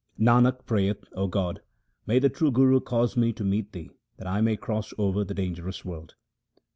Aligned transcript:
Nanak 0.19 0.65
prayeth, 0.65 1.05
O 1.13 1.27
God, 1.27 1.61
may 2.07 2.17
the 2.17 2.27
true 2.27 2.49
Guru 2.51 2.79
cause 2.79 3.15
me 3.15 3.31
to 3.33 3.43
meet 3.43 3.71
Thee 3.71 3.91
that 4.17 4.25
I 4.25 4.41
may 4.41 4.57
cross 4.57 4.95
over 4.97 5.23
the 5.23 5.35
dangerous 5.35 5.85
world 5.85 6.15